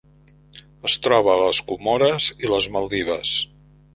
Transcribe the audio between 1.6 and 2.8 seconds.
Comores i les